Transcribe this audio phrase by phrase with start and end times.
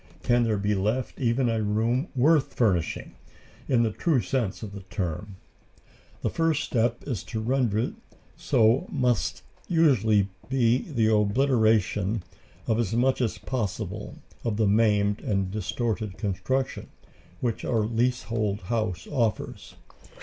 [0.23, 3.13] Can there be left even a room worth furnishing,
[3.67, 5.35] in the true sense of the term?
[6.23, 7.93] The first step to render it
[8.35, 12.23] so must usually be the obliteration
[12.65, 16.87] of as much as possible of the maimed and distorted construction,
[17.39, 19.75] which our leasehold house offers.